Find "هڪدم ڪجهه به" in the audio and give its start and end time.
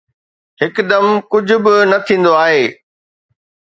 0.61-1.73